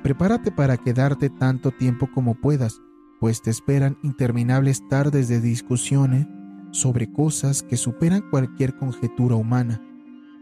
Prepárate 0.03 0.51
para 0.51 0.75
quedarte 0.77 1.29
tanto 1.29 1.71
tiempo 1.71 2.09
como 2.13 2.35
puedas, 2.35 2.81
pues 3.21 3.41
te 3.41 3.49
esperan 3.49 3.97
interminables 4.03 4.85
tardes 4.89 5.29
de 5.29 5.39
discusiones 5.39 6.27
sobre 6.71 7.09
cosas 7.09 7.63
que 7.63 7.77
superan 7.77 8.29
cualquier 8.29 8.75
conjetura 8.75 9.35
humana. 9.35 9.81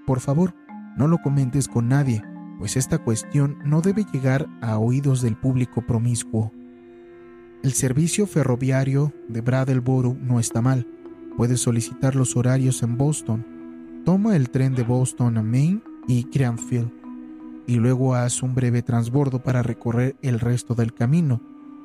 Por 0.07 0.19
favor, 0.19 0.55
no 0.97 1.07
lo 1.07 1.19
comentes 1.19 1.67
con 1.67 1.87
nadie, 1.87 2.23
pues 2.57 2.75
esta 2.75 2.97
cuestión 2.97 3.59
no 3.63 3.81
debe 3.81 4.03
llegar 4.11 4.49
a 4.61 4.79
oídos 4.79 5.21
del 5.21 5.37
público 5.37 5.85
promiscuo. 5.85 6.51
El 7.61 7.73
servicio 7.73 8.25
ferroviario 8.25 9.13
de 9.27 9.41
Brattleboro 9.41 10.17
no 10.19 10.39
está 10.39 10.63
mal. 10.63 10.87
Puedes 11.37 11.61
solicitar 11.61 12.15
los 12.15 12.35
horarios 12.35 12.81
en 12.81 12.97
Boston 12.97 13.60
Toma 14.05 14.35
el 14.35 14.49
tren 14.49 14.73
de 14.73 14.83
Boston 14.83 15.37
a 15.37 15.43
Maine 15.43 15.81
y 16.07 16.23
Cranfield 16.23 16.91
y 17.67 17.75
luego 17.75 18.15
haz 18.15 18.41
un 18.41 18.55
breve 18.55 18.81
transbordo 18.81 19.43
para 19.43 19.61
recorrer 19.61 20.15
el 20.21 20.39
resto 20.39 20.73
del 20.73 20.93
camino. 20.93 21.39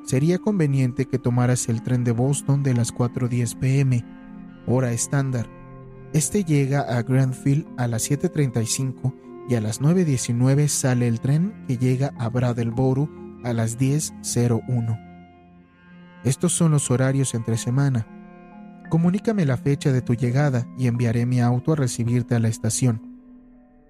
Sería 0.05 0.39
conveniente 0.39 1.07
que 1.07 1.19
tomaras 1.19 1.69
el 1.69 1.83
tren 1.83 2.05
de 2.05 2.13
Boston 2.13 2.63
de 2.63 2.75
las 2.75 2.95
4.10 2.95 3.59
pm, 3.59 4.05
hora 4.67 4.93
estándar. 4.93 5.47
Este 6.15 6.43
llega 6.43 6.81
a 6.81 7.03
Granfield 7.03 7.67
a 7.77 7.87
las 7.87 8.11
7.35 8.11 9.15
y 9.49 9.55
a 9.55 9.61
las 9.61 9.83
9.19 9.83 10.69
sale 10.69 11.09
el 11.09 11.21
tren 11.21 11.53
que 11.69 11.77
llega 11.77 12.15
a 12.19 12.31
Brattleboro 12.31 13.11
a 13.45 13.53
las 13.53 13.79
10.01. 13.79 14.99
Estos 16.25 16.53
son 16.53 16.73
los 16.73 16.91
horarios 16.91 17.35
entre 17.35 17.59
semana. 17.59 18.07
Comunícame 18.89 19.45
la 19.45 19.57
fecha 19.57 19.93
de 19.93 20.01
tu 20.01 20.15
llegada 20.15 20.67
y 20.79 20.87
enviaré 20.87 21.27
mi 21.27 21.41
auto 21.41 21.73
a 21.73 21.77
recibirte 21.77 22.35
a 22.35 22.39
la 22.39 22.49
estación. 22.49 23.17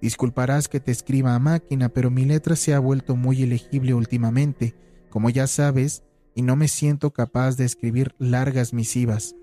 Disculparás 0.01 0.67
que 0.67 0.79
te 0.79 0.91
escriba 0.91 1.35
a 1.35 1.39
máquina, 1.39 1.89
pero 1.89 2.09
mi 2.09 2.25
letra 2.25 2.55
se 2.55 2.73
ha 2.73 2.79
vuelto 2.79 3.15
muy 3.15 3.41
ilegible 3.41 3.93
últimamente, 3.93 4.75
como 5.09 5.29
ya 5.29 5.47
sabes, 5.47 6.03
y 6.35 6.41
no 6.41 6.55
me 6.55 6.67
siento 6.67 7.11
capaz 7.11 7.57
de 7.57 7.65
escribir 7.65 8.13
largas 8.19 8.73
misivas. 8.73 9.35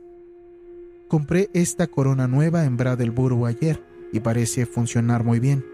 Compré 1.08 1.50
esta 1.54 1.86
corona 1.86 2.26
nueva 2.26 2.64
en 2.64 2.76
Bradleboro 2.76 3.46
ayer 3.46 3.84
y 4.12 4.20
parece 4.20 4.66
funcionar 4.66 5.24
muy 5.24 5.40
bien. 5.40 5.64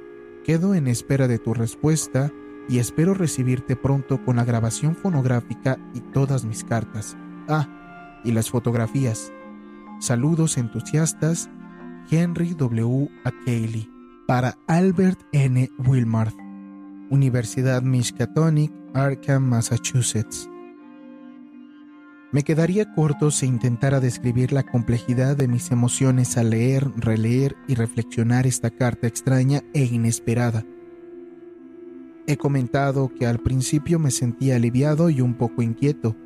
Quedo 0.44 0.74
en 0.74 0.88
espera 0.88 1.28
de 1.28 1.38
tu 1.38 1.54
respuesta 1.54 2.30
y 2.68 2.78
espero 2.78 3.14
recibirte 3.14 3.76
pronto 3.76 4.22
con 4.24 4.36
la 4.36 4.44
grabación 4.44 4.96
fonográfica 4.96 5.78
y 5.94 6.00
todas 6.00 6.44
mis 6.44 6.64
cartas. 6.64 7.16
Ah, 7.48 8.20
y 8.24 8.32
las 8.32 8.50
fotografías. 8.50 9.32
Saludos 10.00 10.56
entusiastas, 10.56 11.50
Henry 12.10 12.54
W. 12.54 13.10
Acaley. 13.22 13.86
Para 14.26 14.56
Albert 14.66 15.20
N. 15.32 15.70
Wilmarth, 15.86 16.34
Universidad 17.10 17.82
Miskatonic, 17.82 18.72
Arkham, 18.94 19.44
Massachusetts. 19.44 20.48
Me 22.32 22.44
quedaría 22.44 22.94
corto 22.94 23.30
si 23.30 23.44
intentara 23.44 24.00
describir 24.00 24.52
la 24.54 24.62
complejidad 24.62 25.36
de 25.36 25.48
mis 25.48 25.70
emociones 25.70 26.38
al 26.38 26.50
leer, 26.50 26.90
releer 26.96 27.56
y 27.68 27.74
reflexionar 27.74 28.46
esta 28.46 28.70
carta 28.70 29.06
extraña 29.06 29.60
e 29.74 29.84
inesperada. 29.84 30.64
He 32.26 32.38
comentado 32.38 33.12
que 33.12 33.26
al 33.26 33.40
principio 33.40 33.98
me 33.98 34.12
sentía 34.12 34.56
aliviado 34.56 35.10
y 35.10 35.20
un 35.20 35.34
poco 35.34 35.60
inquieto, 35.60 36.16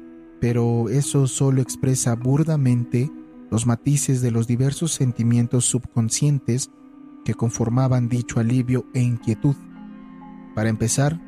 pero 0.40 0.90
eso 0.90 1.26
solo 1.26 1.60
expresa 1.60 2.14
burdamente 2.14 3.10
los 3.50 3.66
matices 3.66 4.22
de 4.22 4.30
los 4.30 4.46
diversos 4.46 4.92
sentimientos 4.92 5.64
subconscientes 5.64 6.70
que 7.24 7.34
conformaban 7.34 8.08
dicho 8.08 8.40
alivio 8.40 8.86
e 8.94 9.00
inquietud. 9.00 9.56
Para 10.54 10.68
empezar, 10.68 11.20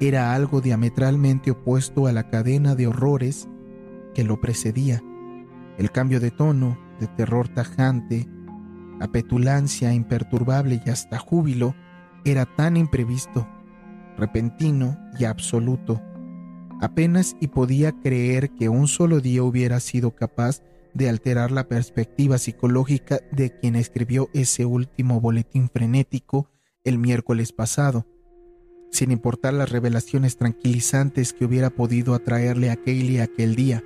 era 0.00 0.34
algo 0.34 0.60
diametralmente 0.60 1.50
opuesto 1.50 2.06
a 2.06 2.12
la 2.12 2.28
cadena 2.28 2.74
de 2.74 2.86
horrores 2.86 3.48
que 4.14 4.24
lo 4.24 4.40
precedía. 4.40 5.02
El 5.78 5.90
cambio 5.90 6.20
de 6.20 6.30
tono, 6.30 6.78
de 6.98 7.06
terror 7.06 7.48
tajante, 7.48 8.28
a 9.00 9.08
petulancia 9.08 9.92
imperturbable 9.92 10.82
y 10.84 10.90
hasta 10.90 11.18
júbilo, 11.18 11.74
era 12.24 12.46
tan 12.46 12.76
imprevisto, 12.76 13.48
repentino 14.16 14.98
y 15.18 15.24
absoluto. 15.24 16.00
Apenas 16.80 17.36
y 17.40 17.48
podía 17.48 17.92
creer 17.92 18.50
que 18.50 18.68
un 18.68 18.88
solo 18.88 19.20
día 19.20 19.42
hubiera 19.42 19.80
sido 19.80 20.14
capaz 20.14 20.62
de 20.94 21.08
alterar 21.08 21.50
la 21.50 21.68
perspectiva 21.68 22.38
psicológica 22.38 23.20
de 23.32 23.50
quien 23.50 23.76
escribió 23.76 24.28
ese 24.32 24.64
último 24.64 25.20
boletín 25.20 25.68
frenético 25.68 26.50
el 26.84 26.98
miércoles 26.98 27.52
pasado, 27.52 28.06
sin 28.90 29.10
importar 29.10 29.54
las 29.54 29.70
revelaciones 29.70 30.36
tranquilizantes 30.36 31.32
que 31.32 31.44
hubiera 31.44 31.70
podido 31.70 32.14
atraerle 32.14 32.70
a 32.70 32.76
Kaylee 32.76 33.20
aquel 33.20 33.54
día. 33.54 33.82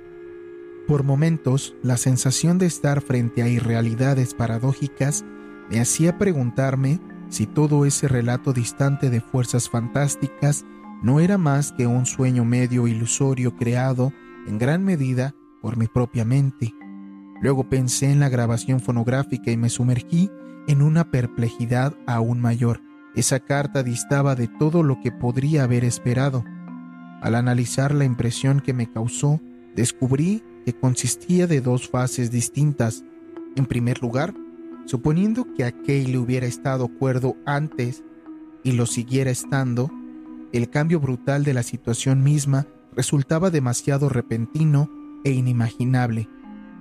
Por 0.87 1.03
momentos, 1.03 1.75
la 1.83 1.97
sensación 1.97 2.57
de 2.57 2.65
estar 2.65 3.01
frente 3.01 3.43
a 3.43 3.49
irrealidades 3.49 4.33
paradójicas 4.33 5.25
me 5.69 5.79
hacía 5.79 6.17
preguntarme 6.17 6.99
si 7.29 7.45
todo 7.45 7.85
ese 7.85 8.07
relato 8.07 8.53
distante 8.53 9.09
de 9.09 9.19
fuerzas 9.21 9.69
fantásticas 9.69 10.65
no 11.03 11.19
era 11.19 11.37
más 11.37 11.73
que 11.73 11.87
un 11.87 12.05
sueño 12.05 12.45
medio 12.45 12.87
ilusorio 12.87 13.55
creado 13.55 14.13
en 14.47 14.57
gran 14.57 14.83
medida 14.83 15.35
por 15.61 15.77
mi 15.77 15.87
propia 15.87 16.25
mente. 16.25 16.73
Luego 17.41 17.69
pensé 17.69 18.11
en 18.11 18.19
la 18.19 18.29
grabación 18.29 18.79
fonográfica 18.79 19.51
y 19.51 19.57
me 19.57 19.69
sumergí 19.69 20.31
en 20.67 20.81
una 20.81 21.11
perplejidad 21.11 21.95
aún 22.05 22.39
mayor. 22.39 22.81
Esa 23.15 23.39
carta 23.39 23.83
distaba 23.83 24.35
de 24.35 24.47
todo 24.47 24.83
lo 24.83 24.99
que 25.01 25.11
podría 25.11 25.63
haber 25.63 25.83
esperado. 25.83 26.43
Al 27.21 27.35
analizar 27.35 27.93
la 27.93 28.05
impresión 28.05 28.59
que 28.59 28.73
me 28.73 28.91
causó, 28.91 29.41
descubrí 29.75 30.43
que 30.65 30.73
consistía 30.73 31.47
de 31.47 31.61
dos 31.61 31.89
fases 31.89 32.31
distintas. 32.31 33.03
En 33.55 33.65
primer 33.65 34.01
lugar, 34.01 34.33
suponiendo 34.85 35.47
que 35.55 36.05
le 36.07 36.17
hubiera 36.17 36.45
estado 36.45 36.87
cuerdo 36.87 37.35
antes 37.45 38.03
y 38.63 38.73
lo 38.73 38.85
siguiera 38.85 39.31
estando, 39.31 39.89
el 40.51 40.69
cambio 40.69 40.99
brutal 40.99 41.43
de 41.43 41.53
la 41.53 41.63
situación 41.63 42.23
misma 42.23 42.67
resultaba 42.95 43.49
demasiado 43.49 44.09
repentino 44.09 44.89
e 45.23 45.31
inimaginable. 45.31 46.29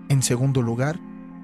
En 0.09 0.23
segundo 0.23 0.63
lugar, 0.63 0.99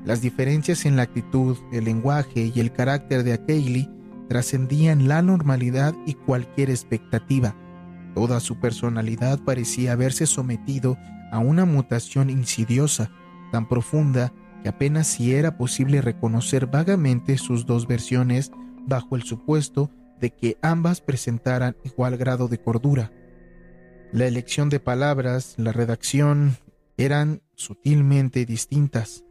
las 0.04 0.21
diferencias 0.21 0.85
en 0.85 0.97
la 0.97 1.02
actitud, 1.02 1.57
el 1.73 1.85
lenguaje 1.85 2.52
y 2.54 2.61
el 2.61 2.73
carácter 2.73 3.23
de 3.23 3.33
Akeli 3.35 3.88
trascendían 4.28 5.09
la 5.09 5.23
normalidad 5.23 5.95
y 6.07 6.14
cualquier 6.14 6.71
expectativa. 6.71 7.54
Toda 8.14 8.40
su 8.40 8.61
personalidad 8.61 9.40
parecía 9.40 9.92
haberse 9.92 10.26
sometido 10.26 10.97
a 11.31 11.38
una 11.38 11.64
mutación 11.64 12.31
insidiosa, 12.31 13.11
tan 13.50 13.69
profunda 13.69 14.33
que 14.62 14.69
apenas 14.69 15.07
si 15.07 15.35
era 15.35 15.57
posible 15.57 16.00
reconocer 16.00 16.66
vagamente 16.66 17.38
sus 17.38 17.66
dos 17.66 17.87
versiones 17.87 18.52
bajo 18.87 19.16
el 19.16 19.23
supuesto 19.23 19.90
de 20.21 20.31
que 20.31 20.57
ambas 20.62 21.00
presentaran 21.00 21.76
igual 21.85 22.17
grado 22.17 22.49
de 22.49 22.58
cordura. 22.58 23.13
La 24.13 24.26
elección 24.26 24.69
de 24.69 24.78
palabras, 24.78 25.54
la 25.56 25.73
redacción, 25.73 26.56
eran 27.04 27.43
sutilmente 27.54 28.45
distintas. 28.47 29.25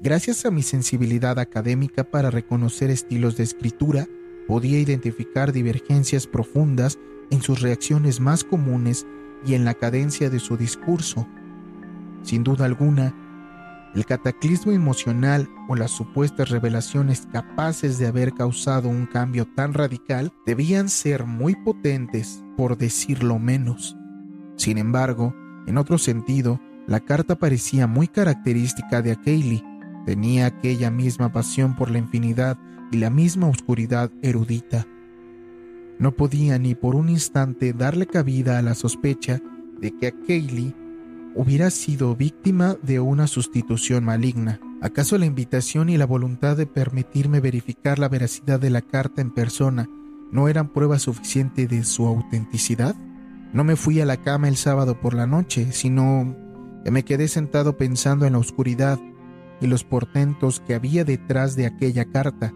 Gracias 0.00 0.46
a 0.46 0.50
mi 0.50 0.62
sensibilidad 0.62 1.38
académica 1.38 2.04
para 2.04 2.30
reconocer 2.30 2.90
estilos 2.90 3.36
de 3.36 3.44
escritura, 3.44 4.06
podía 4.46 4.78
identificar 4.78 5.52
divergencias 5.52 6.26
profundas 6.26 6.98
en 7.30 7.42
sus 7.42 7.60
reacciones 7.60 8.20
más 8.20 8.42
comunes 8.42 9.06
y 9.46 9.54
en 9.54 9.64
la 9.64 9.74
cadencia 9.74 10.30
de 10.30 10.38
su 10.38 10.56
discurso, 10.56 11.26
sin 12.22 12.44
duda 12.44 12.64
alguna, 12.64 13.14
el 13.94 14.06
cataclismo 14.06 14.70
emocional 14.70 15.48
o 15.68 15.74
las 15.74 15.90
supuestas 15.90 16.50
revelaciones 16.50 17.26
capaces 17.32 17.98
de 17.98 18.06
haber 18.06 18.32
causado 18.32 18.88
un 18.88 19.06
cambio 19.06 19.46
tan 19.56 19.74
radical 19.74 20.32
debían 20.46 20.88
ser 20.88 21.24
muy 21.24 21.56
potentes, 21.56 22.44
por 22.56 22.78
decirlo 22.78 23.40
menos. 23.40 23.96
Sin 24.56 24.78
embargo, 24.78 25.34
en 25.66 25.76
otro 25.76 25.98
sentido, 25.98 26.60
la 26.90 26.98
carta 26.98 27.36
parecía 27.36 27.86
muy 27.86 28.08
característica 28.08 29.00
de 29.00 29.12
Akeli. 29.12 29.64
Tenía 30.06 30.46
aquella 30.46 30.90
misma 30.90 31.32
pasión 31.32 31.76
por 31.76 31.88
la 31.88 31.98
infinidad 31.98 32.58
y 32.90 32.96
la 32.96 33.10
misma 33.10 33.46
oscuridad 33.46 34.10
erudita. 34.22 34.88
No 36.00 36.16
podía 36.16 36.58
ni 36.58 36.74
por 36.74 36.96
un 36.96 37.08
instante 37.08 37.72
darle 37.72 38.08
cabida 38.08 38.58
a 38.58 38.62
la 38.62 38.74
sospecha 38.74 39.40
de 39.80 39.96
que 39.96 40.08
Akeli 40.08 40.74
hubiera 41.36 41.70
sido 41.70 42.16
víctima 42.16 42.76
de 42.82 42.98
una 42.98 43.28
sustitución 43.28 44.02
maligna. 44.02 44.58
¿Acaso 44.82 45.16
la 45.16 45.26
invitación 45.26 45.90
y 45.90 45.96
la 45.96 46.06
voluntad 46.06 46.56
de 46.56 46.66
permitirme 46.66 47.38
verificar 47.38 48.00
la 48.00 48.08
veracidad 48.08 48.58
de 48.58 48.70
la 48.70 48.82
carta 48.82 49.22
en 49.22 49.30
persona 49.30 49.88
no 50.32 50.48
eran 50.48 50.72
prueba 50.72 50.98
suficiente 50.98 51.68
de 51.68 51.84
su 51.84 52.08
autenticidad? 52.08 52.96
No 53.52 53.62
me 53.62 53.76
fui 53.76 54.00
a 54.00 54.06
la 54.06 54.16
cama 54.16 54.48
el 54.48 54.56
sábado 54.56 55.00
por 55.00 55.14
la 55.14 55.28
noche, 55.28 55.70
sino 55.70 56.49
que 56.84 56.90
me 56.90 57.04
quedé 57.04 57.28
sentado 57.28 57.76
pensando 57.76 58.26
en 58.26 58.32
la 58.32 58.38
oscuridad 58.38 58.98
y 59.60 59.66
los 59.66 59.84
portentos 59.84 60.60
que 60.60 60.74
había 60.74 61.04
detrás 61.04 61.56
de 61.56 61.66
aquella 61.66 62.06
carta. 62.06 62.52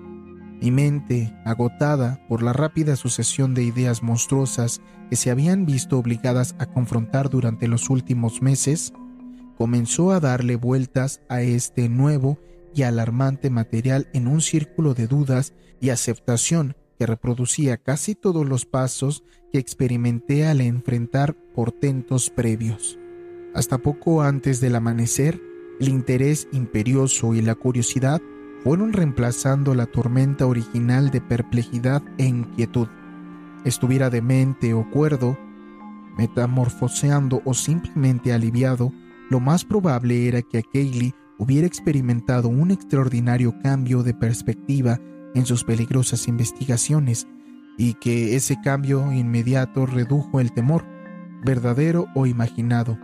Mi 0.60 0.70
mente, 0.70 1.34
agotada 1.44 2.24
por 2.28 2.42
la 2.42 2.52
rápida 2.52 2.96
sucesión 2.96 3.54
de 3.54 3.64
ideas 3.64 4.02
monstruosas 4.02 4.80
que 5.10 5.16
se 5.16 5.30
habían 5.30 5.66
visto 5.66 5.98
obligadas 5.98 6.54
a 6.58 6.66
confrontar 6.66 7.28
durante 7.28 7.68
los 7.68 7.90
últimos 7.90 8.40
meses, 8.40 8.92
comenzó 9.58 10.12
a 10.12 10.20
darle 10.20 10.56
vueltas 10.56 11.20
a 11.28 11.42
este 11.42 11.88
nuevo 11.88 12.38
y 12.74 12.82
alarmante 12.82 13.50
material 13.50 14.08
en 14.14 14.26
un 14.26 14.40
círculo 14.40 14.94
de 14.94 15.06
dudas 15.06 15.52
y 15.80 15.90
aceptación 15.90 16.76
que 16.98 17.06
reproducía 17.06 17.76
casi 17.76 18.14
todos 18.14 18.46
los 18.46 18.64
pasos 18.64 19.22
que 19.52 19.58
experimenté 19.58 20.46
al 20.46 20.60
enfrentar 20.60 21.34
portentos 21.54 22.30
previos. 22.30 22.98
Hasta 23.54 23.78
poco 23.78 24.22
antes 24.22 24.60
del 24.60 24.74
amanecer, 24.74 25.40
el 25.78 25.88
interés 25.88 26.48
imperioso 26.50 27.34
y 27.34 27.40
la 27.40 27.54
curiosidad 27.54 28.20
fueron 28.64 28.92
reemplazando 28.92 29.74
la 29.74 29.86
tormenta 29.86 30.46
original 30.46 31.10
de 31.10 31.20
perplejidad 31.20 32.02
e 32.18 32.24
inquietud. 32.24 32.88
Estuviera 33.64 34.10
demente 34.10 34.74
o 34.74 34.90
cuerdo, 34.90 35.38
metamorfoseando 36.18 37.42
o 37.44 37.54
simplemente 37.54 38.32
aliviado, 38.32 38.92
lo 39.30 39.38
más 39.38 39.64
probable 39.64 40.26
era 40.26 40.42
que 40.42 40.62
Kaylee 40.62 41.14
hubiera 41.38 41.66
experimentado 41.66 42.48
un 42.48 42.72
extraordinario 42.72 43.54
cambio 43.62 44.02
de 44.02 44.14
perspectiva 44.14 44.98
en 45.34 45.46
sus 45.46 45.62
peligrosas 45.62 46.26
investigaciones 46.26 47.28
y 47.76 47.94
que 47.94 48.34
ese 48.34 48.60
cambio 48.62 49.12
inmediato 49.12 49.86
redujo 49.86 50.40
el 50.40 50.52
temor, 50.52 50.84
verdadero 51.44 52.06
o 52.14 52.26
imaginado, 52.26 52.98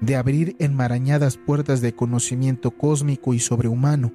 de 0.00 0.16
abrir 0.16 0.56
enmarañadas 0.58 1.36
puertas 1.36 1.80
de 1.80 1.94
conocimiento 1.94 2.70
cósmico 2.70 3.34
y 3.34 3.38
sobrehumano, 3.38 4.12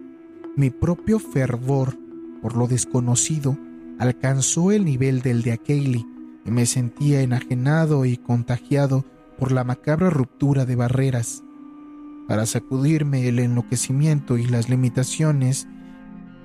mi 0.55 0.69
propio 0.69 1.19
fervor 1.19 1.97
por 2.41 2.55
lo 2.55 2.67
desconocido 2.67 3.57
alcanzó 3.99 4.71
el 4.71 4.85
nivel 4.85 5.21
del 5.21 5.41
de 5.41 5.53
Akeli 5.53 6.05
y 6.45 6.51
me 6.51 6.65
sentía 6.65 7.21
enajenado 7.21 8.05
y 8.05 8.17
contagiado 8.17 9.05
por 9.37 9.51
la 9.51 9.63
macabra 9.63 10.09
ruptura 10.09 10.65
de 10.65 10.75
barreras. 10.75 11.43
Para 12.27 12.45
sacudirme 12.45 13.27
el 13.27 13.39
enloquecimiento 13.39 14.37
y 14.37 14.45
las 14.45 14.69
limitaciones 14.69 15.67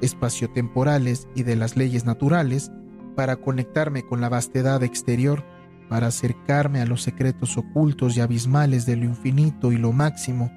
espaciotemporales 0.00 1.28
y 1.34 1.42
de 1.42 1.56
las 1.56 1.76
leyes 1.76 2.04
naturales, 2.04 2.70
para 3.16 3.36
conectarme 3.36 4.02
con 4.02 4.20
la 4.20 4.28
vastedad 4.28 4.82
exterior, 4.82 5.44
para 5.90 6.06
acercarme 6.06 6.80
a 6.80 6.86
los 6.86 7.02
secretos 7.02 7.58
ocultos 7.58 8.16
y 8.16 8.20
abismales 8.20 8.86
de 8.86 8.96
lo 8.96 9.04
infinito 9.04 9.72
y 9.72 9.76
lo 9.76 9.92
máximo, 9.92 10.50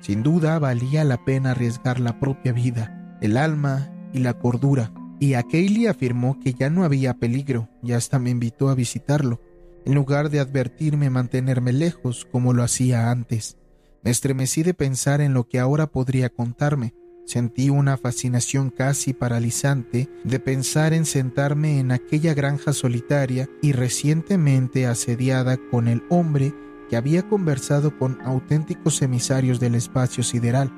sin 0.00 0.22
duda 0.22 0.58
valía 0.58 1.04
la 1.04 1.24
pena 1.24 1.52
arriesgar 1.52 2.00
la 2.00 2.20
propia 2.20 2.52
vida, 2.52 3.18
el 3.20 3.36
alma 3.36 3.90
y 4.12 4.18
la 4.18 4.34
cordura. 4.34 4.92
Y 5.20 5.34
a 5.34 5.44
afirmó 5.90 6.38
que 6.38 6.54
ya 6.54 6.70
no 6.70 6.84
había 6.84 7.14
peligro 7.14 7.68
y 7.82 7.92
hasta 7.92 8.18
me 8.18 8.30
invitó 8.30 8.68
a 8.68 8.74
visitarlo, 8.74 9.40
en 9.84 9.94
lugar 9.94 10.30
de 10.30 10.38
advertirme 10.38 11.10
mantenerme 11.10 11.72
lejos 11.72 12.26
como 12.30 12.52
lo 12.52 12.62
hacía 12.62 13.10
antes. 13.10 13.56
Me 14.02 14.10
estremecí 14.10 14.62
de 14.62 14.74
pensar 14.74 15.20
en 15.20 15.34
lo 15.34 15.48
que 15.48 15.58
ahora 15.58 15.88
podría 15.88 16.28
contarme. 16.28 16.94
Sentí 17.28 17.68
una 17.68 17.98
fascinación 17.98 18.70
casi 18.70 19.12
paralizante 19.12 20.08
de 20.24 20.40
pensar 20.40 20.94
en 20.94 21.04
sentarme 21.04 21.78
en 21.78 21.92
aquella 21.92 22.32
granja 22.32 22.72
solitaria 22.72 23.50
y 23.60 23.72
recientemente 23.72 24.86
asediada 24.86 25.58
con 25.70 25.88
el 25.88 26.02
hombre 26.08 26.54
que 26.88 26.96
había 26.96 27.28
conversado 27.28 27.98
con 27.98 28.18
auténticos 28.22 29.02
emisarios 29.02 29.60
del 29.60 29.74
espacio 29.74 30.24
sideral, 30.24 30.72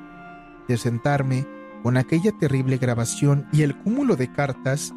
de 0.66 0.76
sentarme 0.76 1.46
con 1.84 1.96
aquella 1.96 2.32
terrible 2.36 2.78
grabación 2.78 3.46
y 3.52 3.62
el 3.62 3.78
cúmulo 3.78 4.16
de 4.16 4.32
cartas 4.32 4.92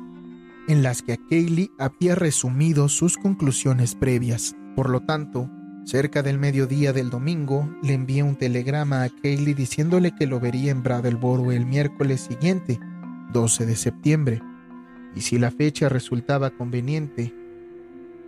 en 0.67 0.81
las 0.81 1.03
que 1.03 1.19
Kaylee 1.29 1.69
había 1.77 2.15
resumido 2.15 2.89
sus 2.89 3.15
conclusiones 3.15 3.93
previas. 3.93 4.55
Por 4.75 4.89
lo 4.89 5.01
tanto, 5.01 5.51
cerca 5.85 6.23
del 6.23 6.37
mediodía 6.37 6.93
del 6.93 7.09
domingo, 7.09 7.69
le 7.81 7.93
envié 7.93 8.23
un 8.23 8.35
telegrama 8.35 9.03
a 9.03 9.09
Kaylee 9.09 9.53
diciéndole 9.53 10.15
que 10.15 10.27
lo 10.27 10.39
vería 10.39 10.71
en 10.71 10.83
Bradleboro 10.83 11.51
el 11.51 11.65
miércoles 11.65 12.21
siguiente, 12.21 12.79
12 13.31 13.65
de 13.65 13.75
septiembre, 13.75 14.41
y 15.15 15.21
si 15.21 15.37
la 15.37 15.51
fecha 15.51 15.89
resultaba 15.89 16.51
conveniente, 16.51 17.33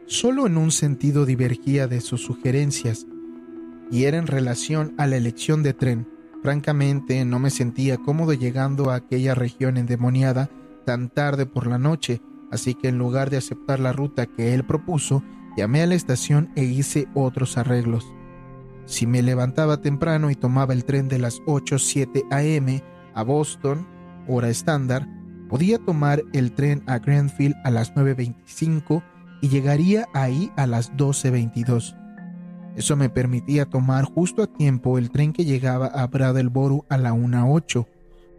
solo 0.05 0.47
en 0.47 0.57
un 0.57 0.71
sentido 0.71 1.25
divergía 1.25 1.87
de 1.87 2.01
sus 2.01 2.21
sugerencias, 2.21 3.07
y 3.91 4.03
era 4.03 4.17
en 4.17 4.27
relación 4.27 4.93
a 4.97 5.07
la 5.07 5.17
elección 5.17 5.63
de 5.63 5.73
tren. 5.73 6.07
Francamente, 6.41 7.23
no 7.25 7.39
me 7.39 7.49
sentía 7.49 7.97
cómodo 7.97 8.33
llegando 8.33 8.89
a 8.91 8.95
aquella 8.95 9.35
región 9.35 9.77
endemoniada 9.77 10.49
tan 10.85 11.09
tarde 11.09 11.45
por 11.45 11.67
la 11.67 11.77
noche, 11.77 12.21
así 12.51 12.75
que 12.75 12.87
en 12.87 12.97
lugar 12.97 13.29
de 13.29 13.37
aceptar 13.37 13.79
la 13.79 13.93
ruta 13.93 14.27
que 14.27 14.53
él 14.53 14.63
propuso, 14.63 15.23
llamé 15.55 15.81
a 15.81 15.87
la 15.87 15.95
estación 15.95 16.51
e 16.55 16.63
hice 16.63 17.07
otros 17.13 17.57
arreglos. 17.57 18.05
Si 18.85 19.07
me 19.07 19.21
levantaba 19.21 19.81
temprano 19.81 20.29
y 20.29 20.35
tomaba 20.35 20.73
el 20.73 20.85
tren 20.85 21.07
de 21.07 21.19
las 21.19 21.41
8.07 21.43 22.25
am 22.31 22.81
a 23.13 23.23
Boston, 23.23 23.87
hora 24.27 24.49
estándar, 24.49 25.07
podía 25.49 25.79
tomar 25.79 26.23
el 26.33 26.51
tren 26.53 26.83
a 26.85 26.99
Grandfield 26.99 27.55
a 27.63 27.71
las 27.71 27.93
9.25 27.95 29.03
y 29.41 29.49
llegaría 29.49 30.07
ahí 30.13 30.51
a 30.55 30.67
las 30.67 30.93
12.22. 30.93 31.97
Eso 32.75 32.95
me 32.95 33.09
permitía 33.09 33.65
tomar 33.65 34.03
justo 34.03 34.43
a 34.43 34.47
tiempo 34.47 34.97
el 34.97 35.09
tren 35.09 35.33
que 35.33 35.45
llegaba 35.45 35.87
a 35.87 36.05
Brattleboro 36.07 36.85
a 36.89 36.97
la 36.97 37.13
1.08, 37.13 37.87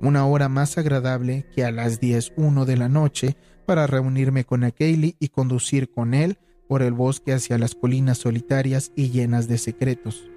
una 0.03 0.27
hora 0.27 0.49
más 0.49 0.77
agradable 0.77 1.47
que 1.55 1.65
a 1.65 1.71
las 1.71 2.01
10.01 2.01 2.65
de 2.67 2.77
la 2.77 2.89
noche 2.89 3.37
para 3.65 3.87
reunirme 3.87 4.45
con 4.45 4.71
Kaylee 4.71 5.17
y 5.19 5.29
conducir 5.29 5.91
con 5.91 6.13
él 6.13 6.39
por 6.69 6.83
el 6.83 6.93
bosque 6.93 7.33
hacia 7.33 7.59
las 7.59 7.75
colinas 7.75 8.19
solitarias 8.19 8.93
y 8.95 9.11
llenas 9.11 9.49
de 9.49 9.59
secretos. 9.59 10.31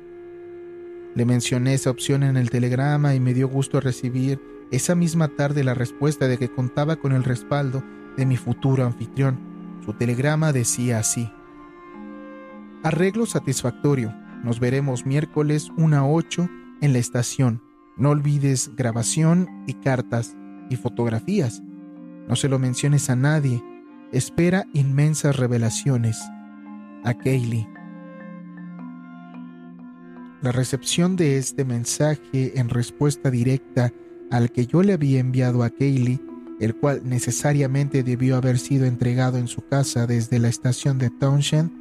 Le 1.16 1.26
mencioné 1.26 1.74
esa 1.74 1.90
opción 1.90 2.24
en 2.24 2.38
el 2.38 2.50
telegrama 2.50 3.16
y 3.16 3.20
me 3.20 3.34
dio 3.34 3.48
gusto 3.48 3.80
recibir 3.80 4.40
esa 4.72 4.94
misma 4.96 5.30
tarde 5.30 5.64
la 5.64 5.74
respuesta 5.74 6.28
de 6.28 6.38
que 6.38 6.50
contaba 6.50 6.98
con 6.98 7.12
el 7.12 7.24
respaldo 7.24 7.84
de 8.16 8.26
mi 8.26 8.38
futuro 8.38 8.86
anfitrión. 8.86 9.40
Su 9.84 9.94
telegrama 9.94 10.54
decía 10.54 11.00
así. 11.00 11.32
Arreglo 12.84 13.26
satisfactorio. 13.26 14.14
Nos 14.44 14.60
veremos 14.60 15.06
miércoles 15.06 15.70
1 15.78 15.98
a 15.98 16.08
8 16.08 16.50
en 16.82 16.94
la 16.94 17.00
estación. 17.00 17.62
No 17.98 18.12
olvides 18.12 18.72
grabación 18.76 19.50
y 19.68 19.74
cartas 19.74 20.38
y 20.70 20.76
fotografías. 20.76 21.62
No 22.28 22.36
se 22.36 22.48
lo 22.48 22.60
menciones 22.60 23.10
a 23.10 23.16
nadie. 23.16 23.64
Espera 24.12 24.66
inmensas 24.74 25.36
revelaciones. 25.36 26.18
A 27.04 27.14
Kaylee. 27.14 27.68
La 30.42 30.52
recepción 30.52 31.16
de 31.16 31.38
este 31.38 31.64
mensaje 31.64 32.60
en 32.60 32.70
respuesta 32.70 33.30
directa 33.30 33.94
al 34.32 34.52
que 34.52 34.66
yo 34.66 34.82
le 34.82 34.94
había 34.94 35.20
enviado 35.20 35.62
a 35.62 35.70
Kaylee, 35.70 36.20
el 36.60 36.76
cual 36.76 37.02
necesariamente 37.06 38.02
debió 38.02 38.36
haber 38.36 38.58
sido 38.58 38.88
entregado 38.88 39.38
en 39.38 39.48
su 39.48 39.62
casa 39.68 40.08
desde 40.08 40.40
la 40.40 40.48
estación 40.48 40.98
de 40.98 41.12
Townshend, 41.12 41.72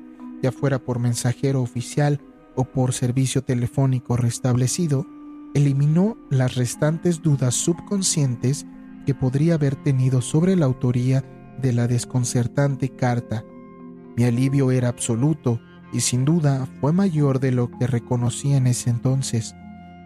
ya 0.43 0.53
fuera 0.53 0.79
por 0.79 0.99
mensajero 0.99 1.63
oficial 1.63 2.21
o 2.57 2.65
por 2.65 2.93
servicio 2.93 3.41
telefónico 3.43 4.19
restablecido, 4.19 5.07
eliminó 5.55 6.19
las 6.29 6.57
restantes 6.57 7.23
dudas 7.23 7.55
subconscientes 7.55 8.67
que 9.07 9.15
podría 9.15 9.55
haber 9.55 9.77
tenido 9.77 10.21
sobre 10.21 10.57
la 10.57 10.67
autoría 10.67 11.25
de 11.61 11.73
la 11.73 11.87
desconcertante 11.87 12.91
carta. 12.91 13.45
Mi 14.17 14.25
alivio 14.25 14.71
era 14.71 14.89
absoluto 14.89 15.61
y 15.93 16.01
sin 16.01 16.25
duda 16.25 16.67
fue 16.81 16.93
mayor 16.93 17.41
de 17.41 17.53
lo 17.53 17.71
que 17.71 17.87
reconocí 17.87 18.53
en 18.53 18.67
ese 18.67 18.91
entonces, 18.91 19.55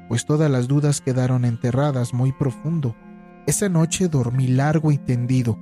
pues 0.09 0.27
todas 0.27 0.51
las 0.51 0.69
dudas 0.69 1.01
quedaron 1.01 1.45
enterradas 1.45 2.15
muy 2.15 2.33
profundo. 2.33 2.95
Esa 3.47 3.69
noche 3.69 4.09
dormí 4.09 4.47
largo 4.47 4.93
y 4.93 4.99
tendido, 4.99 5.59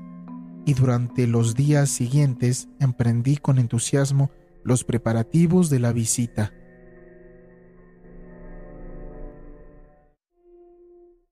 y 0.66 0.74
durante 0.74 1.26
los 1.26 1.54
días 1.54 1.88
siguientes 1.88 2.68
emprendí 2.78 3.36
con 3.36 3.58
entusiasmo 3.58 4.30
los 4.62 4.84
preparativos 4.84 5.70
de 5.70 5.78
la 5.78 5.92
visita. 5.92 6.52